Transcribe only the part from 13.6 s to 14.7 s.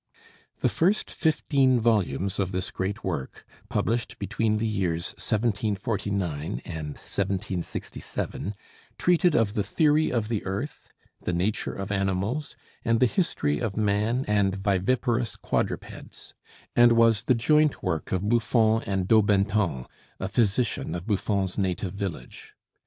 man and